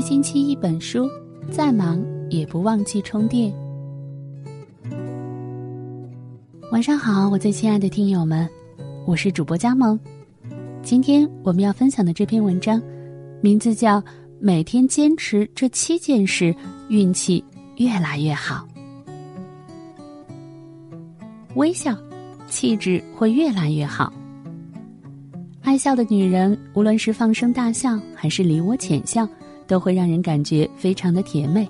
[0.00, 1.06] 一星期一本书，
[1.50, 3.52] 再忙也不忘记充电。
[6.72, 8.48] 晚上好，我最亲爱的听友们，
[9.06, 10.00] 我是主播佳萌。
[10.82, 12.80] 今天我们要分享的这篇文章，
[13.42, 14.00] 名字叫
[14.40, 16.56] 《每天坚持这七件事，
[16.88, 17.44] 运气
[17.76, 18.66] 越来越好》。
[21.56, 21.94] 微笑，
[22.46, 24.10] 气质会越来越好。
[25.60, 29.28] 爱笑的女人，无论是放声大笑还是梨涡浅笑，
[29.70, 31.68] 都会让人感觉非常的甜美。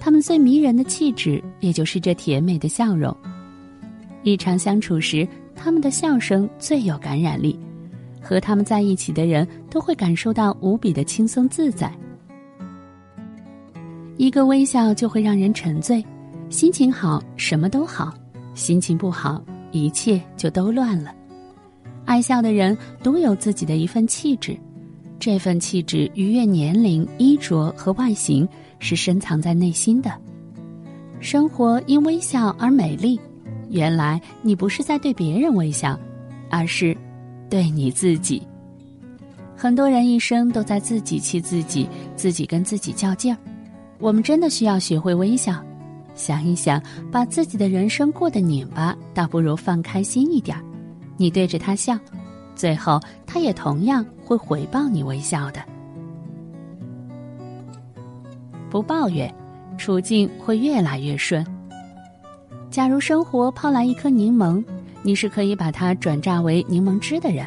[0.00, 3.14] 他们最迷人的气质，也就是这甜美的笑容。
[4.24, 7.58] 日常相处时，他们的笑声最有感染力，
[8.22, 11.92] 和他们在一起的人都会感受到无比的轻松自在。
[14.16, 16.02] 一个微笑就会让人沉醉，
[16.48, 18.14] 心情好什么都好，
[18.54, 21.14] 心情不好一切就都乱了。
[22.06, 24.56] 爱笑的人独有自己的一份气质，
[25.18, 30.12] 这份气质逾越年龄、衣着和外形，是深藏在内心的。
[31.20, 33.18] 生活因微笑而美丽，
[33.70, 35.98] 原来你不是在对别人微笑，
[36.50, 36.96] 而是
[37.48, 38.42] 对你自己。
[39.56, 43.38] 很多人一生都在自己气自己，自己跟自己较劲儿。
[43.98, 45.64] 我们真的需要学会微笑，
[46.14, 46.80] 想一想，
[47.10, 50.62] 把自己的人生过得拧巴，倒不如放开心一点儿。
[51.16, 51.98] 你对着他笑，
[52.56, 55.62] 最后他也同样会回报你微笑的。
[58.68, 59.32] 不抱怨，
[59.78, 61.46] 处境会越来越顺。
[62.68, 64.62] 假如生活抛来一颗柠檬，
[65.02, 67.46] 你是可以把它转榨为柠檬汁的人。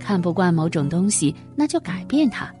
[0.00, 2.52] 看不惯某种东西，那就改变它。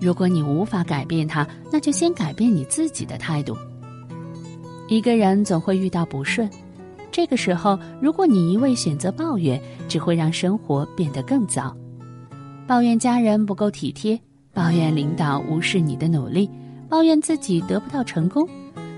[0.00, 3.56] 如果你无法改变它，那就先改变你自己的态度。
[4.88, 6.48] 一个人总会遇到不顺。
[7.10, 11.74] 这个时候，如果你一味选择抱怨，只会让生活变得更糟。
[12.66, 14.18] 抱怨家人不够体贴，
[14.52, 16.48] 抱怨领导无视你的努力，
[16.88, 18.46] 抱怨自己得不到成功，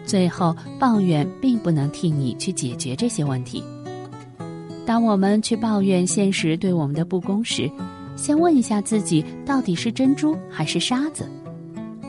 [0.05, 3.63] 最后抱怨并不能替你去解决这些问题。
[4.85, 7.71] 当我们去抱怨现实对我们的不公时，
[8.17, 11.25] 先问一下自己，到底是珍珠还是沙子？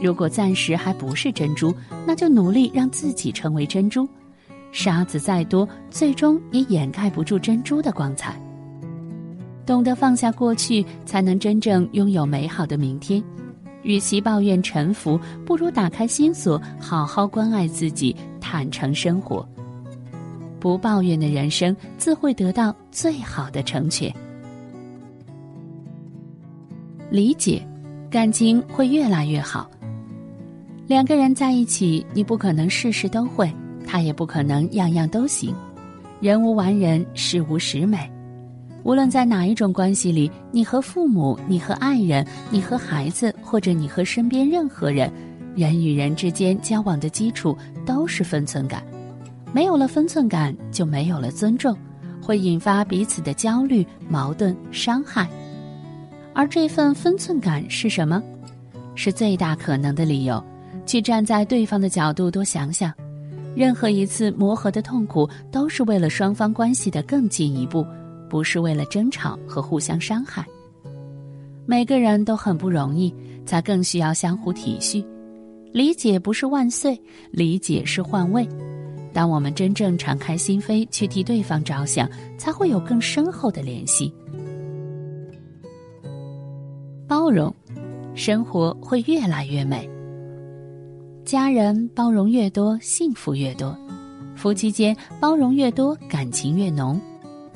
[0.02, 1.72] 如果暂时还不是珍珠，
[2.08, 4.10] 那就努力让自己成为珍珠。
[4.72, 8.36] 沙子再多，最终也掩盖不住珍珠的光彩。
[9.66, 13.24] 懂得放下过去，才能真正拥有美好的明天。
[13.84, 19.48] 与其抱怨沉浮，不如打开心锁，好好关爱自己，坦诚生活。
[20.60, 24.14] 不抱怨的人生，自会得到最好的成全。
[27.10, 27.66] 理解，
[28.10, 29.70] 感情会越来越好。
[30.88, 33.52] 两个人在一起，你不可能事事都会。
[33.92, 35.54] 他也不可能样样都行，
[36.22, 38.10] 人无完人，事无十美。
[38.84, 45.12] 无论在哪一种关系里，你和父母，你和爱人，你和孩子，或者你和身边任何人，
[45.58, 47.54] 人与人之间交往的基础
[47.86, 48.82] 都是分寸感。
[49.52, 51.78] 没有了分寸感，就没有了尊重，
[52.22, 55.28] 会引发彼此的焦虑、矛盾、伤害。
[56.34, 58.24] 而这份分寸感是什么？
[58.96, 60.42] 是最大可能的理由。
[60.86, 62.90] 去站在对方的角度多想想。
[63.56, 67.86] 任何一次磨合的痛苦，都是为了双方关系的更进一步，
[68.30, 70.46] 不是为了争吵和互相伤害。
[71.66, 73.14] 每个人都很不容易，
[73.46, 75.06] 才更需要相互体恤、
[75.72, 76.18] 理解。
[76.18, 77.00] 不是万岁，
[77.32, 78.48] 理解是换位。
[79.14, 84.14] 当我们真正敞开心扉去替对方着想，才会有更深厚的联系。
[87.08, 87.54] 包容，
[88.16, 89.90] 生活会越来越美。
[91.32, 93.74] 家人包容越多，幸福越多；
[94.36, 97.00] 夫妻间包容越多，感情越浓；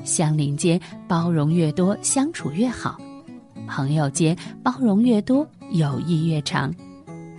[0.02, 2.96] 相邻间包容越多，相处越好；
[3.68, 6.70] 朋友间包容越多，友谊越长；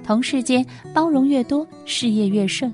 [0.04, 2.72] 同事间包容越多，事业越顺。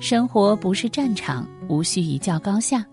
[0.00, 2.86] 生活不是战场，无需一较高下。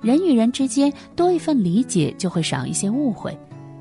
[0.00, 3.30] 人与人之间多一份理解，就会少一些误会；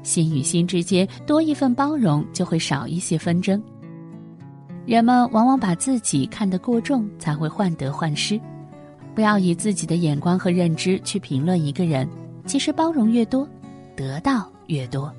[0.04, 3.60] 心与心之间多一份包容，就会少一些纷争。
[4.90, 8.42] 人们往往把自己看得过重，才会患得患失。
[9.14, 12.10] 不要以自己的眼光和认知去评论一个人。
[12.48, 13.48] 其实包容越多，
[13.96, 15.14] 得到越多。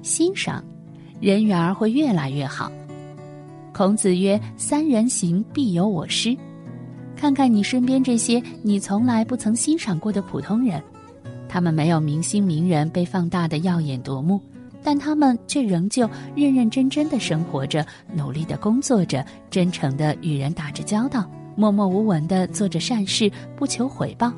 [0.00, 0.64] 欣赏，
[1.20, 2.72] 人缘儿会越来越好。
[3.74, 6.34] 孔子曰：“三人行，必有我师。”
[7.14, 10.82] 看看你身边这些你从来不曾欣赏过的普通人，
[11.46, 14.40] 他们没有明星名人被放大的耀眼夺目。
[14.84, 17.84] 但他们却仍旧认认真真的生活着，
[18.14, 24.30] 努力的工作着，真诚的与人打着交道，默默无闻的做着善事，不求回报。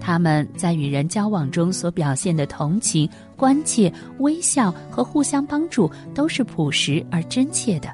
[0.00, 7.88] 他们在与人交往中所表现的同情、关切、微笑和互相帮助，都是朴实而真切的。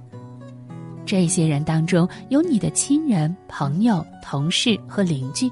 [1.05, 5.51] 这些人当中有你的亲人、朋友、同事和邻居，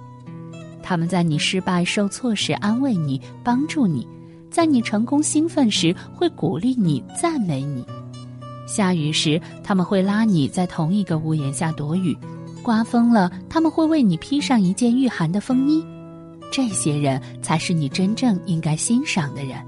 [0.82, 4.06] 他们在你失败受挫时安慰你、帮助你；
[4.56, 7.84] 在你成功兴奋时会鼓励你、赞美你。
[8.66, 12.14] 下雨时，他们会拉你在同一个屋檐下躲雨；
[12.62, 15.84] 刮风了，他们会为你披上一件御寒的风衣。
[16.50, 19.58] 这些人才是你真正应该欣赏的人。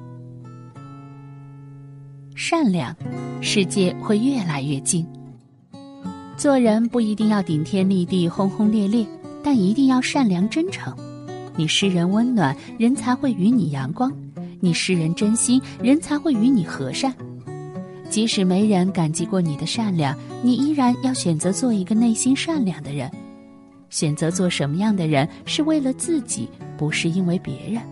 [2.35, 2.97] 善良，
[3.43, 5.07] 世界会越来越近。
[6.39, 9.07] 做人不一定要顶天立地、轰轰烈烈，
[9.45, 10.97] 但一定要善良真诚。
[11.57, 14.11] 你施人温暖，人才会与你阳光；
[14.61, 17.15] 你施人真心，人才会与你和善。
[18.11, 23.11] 即使没人感激过你的善良，你依然要选择做一个内心善良的人。
[23.91, 27.83] 选择做什么样的人，是为了自己，不是因为别人。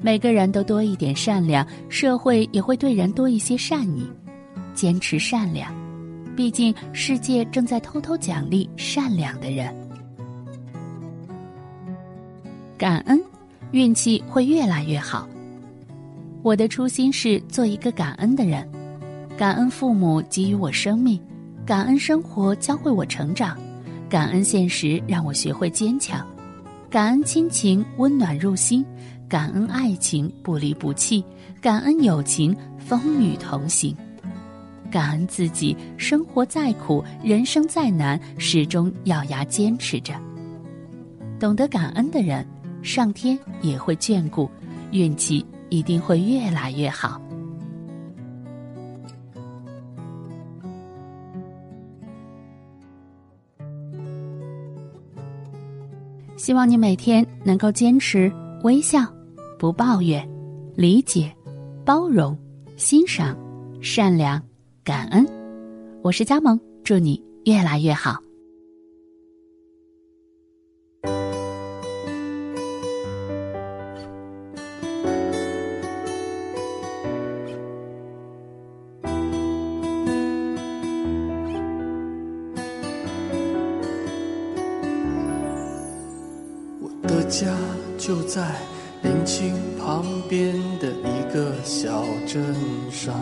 [0.00, 4.08] 每个人都多一点善良，社会也会对人多一些善意。
[4.74, 5.74] 坚持善良。
[6.36, 9.74] 毕竟，世界正在偷偷奖励善良的人。
[12.76, 13.20] 感恩，
[13.72, 15.28] 运气会越来越好。
[16.42, 18.66] 我的初心是做一个感恩的人，
[19.36, 21.20] 感恩父母给予我生命，
[21.66, 23.58] 感恩生活教会我成长，
[24.08, 26.24] 感恩现实让我学会坚强，
[26.88, 28.86] 感恩亲情温暖入心，
[29.28, 31.24] 感恩爱情不离不弃，
[31.60, 33.94] 感恩友情风雨同行。
[34.90, 40.14] 感恩自己，生活再苦，人生再难，始终咬牙坚持着。
[41.38, 42.46] 懂得感恩的人，
[42.80, 44.48] 上天也会眷顾，
[44.92, 47.20] 运气一定会越来越好。
[56.36, 58.32] 希望你每天能够坚持
[58.62, 59.00] 微笑，
[59.58, 60.26] 不抱怨，
[60.74, 61.34] 理解，
[61.84, 62.38] 包容，
[62.76, 63.36] 欣赏，
[63.82, 64.40] 善良。
[64.84, 65.26] 感恩，
[66.02, 68.18] 我是佳萌，祝你越来越好。
[87.28, 87.46] 家
[87.96, 88.54] 就在
[89.02, 92.54] 临清旁边的一个小镇
[92.90, 93.14] 上。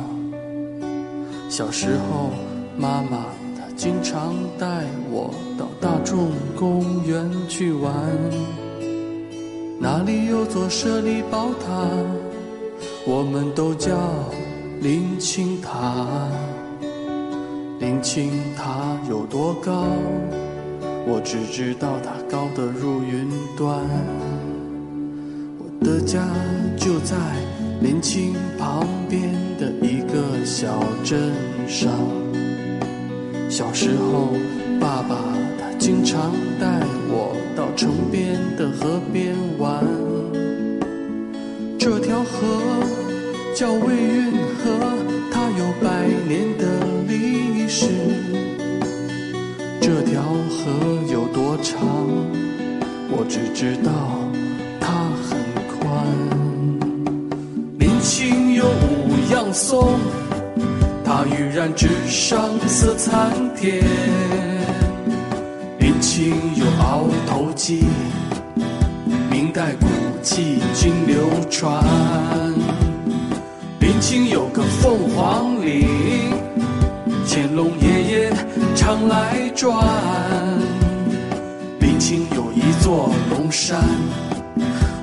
[1.48, 2.30] 小时候，
[2.78, 3.26] 妈妈
[3.56, 7.92] 她经常带我到大众公园去玩，
[9.78, 11.88] 那里有座舍利宝塔，
[13.06, 13.96] 我们都叫
[14.80, 16.06] 林清塔。
[17.78, 19.84] 林清塔有多高？
[21.06, 23.80] 我只知道它高得如云端。
[25.58, 26.26] 我的家
[26.76, 27.16] 就在。
[27.78, 29.30] 林清旁边
[29.60, 31.30] 的一个小镇
[31.68, 31.92] 上，
[33.50, 34.32] 小时候，
[34.80, 35.16] 爸爸
[35.58, 39.84] 他经常带我到城边的河边玩。
[41.78, 42.40] 这条河
[43.54, 44.80] 叫魏运河，
[45.30, 47.84] 它有百年的历史。
[49.86, 50.72] 这条河
[51.12, 51.78] 有多长，
[53.08, 53.92] 我只知道
[54.80, 54.92] 它
[55.22, 55.38] 很
[55.78, 56.04] 宽。
[58.02, 60.00] 情有五样松，
[61.04, 63.80] 它欲染纸上色参天。
[65.78, 67.84] 林清有鳌头鸡，
[69.30, 69.86] 明代古
[70.20, 71.16] 迹今流
[71.48, 71.80] 传。
[73.78, 75.86] 林清有个凤凰岭，
[77.24, 78.05] 乾隆爷爷
[78.86, 79.76] 常来转。
[81.80, 83.80] 林清有一座龙山，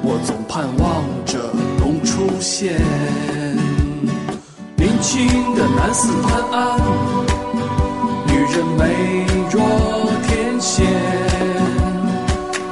[0.01, 1.37] 我总盼望着
[1.81, 2.01] 龙。
[2.05, 2.79] 出现，
[4.77, 6.79] 年轻的南寺潘安，
[8.27, 9.59] 女人美若
[10.27, 10.85] 天仙，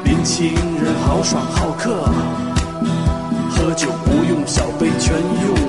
[0.06, 2.06] 年轻人豪爽好客，
[3.50, 5.61] 喝酒不用小杯全用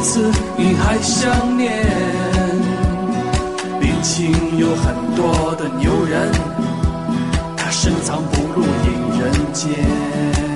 [0.00, 1.84] 次你还想念。
[3.80, 6.30] 毕竟有很多的牛人。
[7.56, 10.47] 他深藏不露隐人间。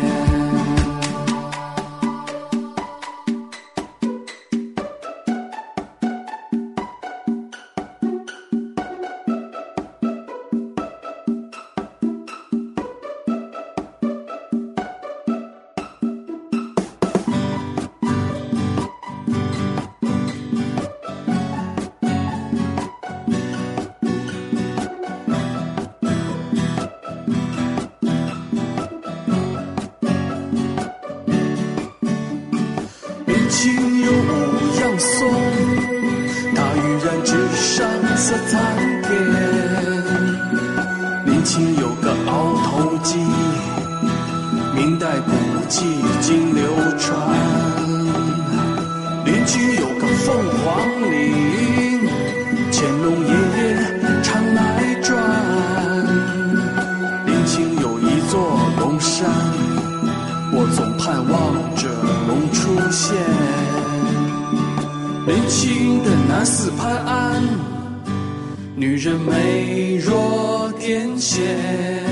[71.34, 72.04] 天仙，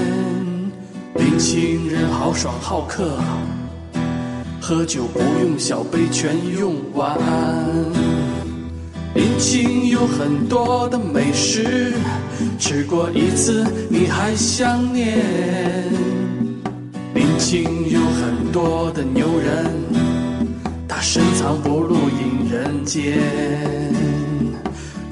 [1.17, 3.19] 领情人豪爽好客，
[4.59, 7.19] 喝酒不用小杯全用完。
[9.15, 11.93] 临清有很多的美食，
[12.59, 15.19] 吃过一次你还想念。
[17.13, 19.71] 临清有很多的牛人，
[20.89, 23.19] 他深藏不露引人见。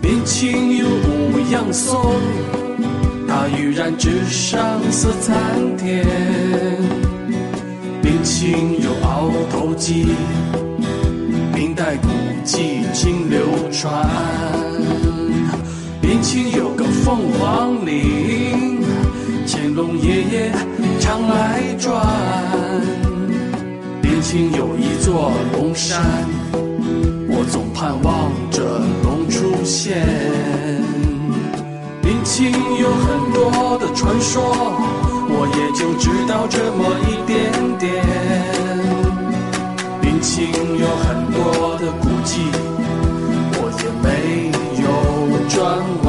[0.01, 2.15] 临清有五样松，
[3.41, 5.37] 他跃然纸上色参
[5.77, 6.05] 天。
[8.03, 10.07] 临清有鳌头鸡。
[11.55, 12.09] 明代古
[12.43, 13.39] 迹今流
[13.71, 14.05] 传，
[16.03, 18.83] 明清有个凤凰岭，
[19.47, 20.53] 乾隆爷爷
[20.99, 22.05] 常来转。
[24.03, 26.03] 明清有一座龙山，
[27.29, 30.28] 我总盼望着龙出现。
[32.39, 34.41] 心有很多的传说
[35.29, 38.07] 我也就知道这么一点点。
[40.01, 40.47] 冰清
[40.79, 42.49] 有很多的古迹
[43.59, 44.87] 我也没有
[45.49, 45.59] 转
[46.05, 46.07] 弯。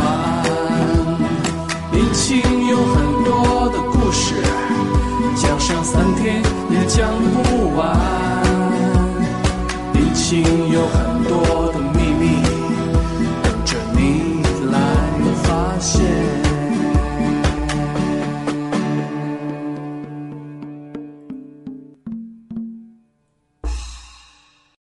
[1.92, 4.36] 冰清有很多的故事
[5.36, 6.44] 讲上三天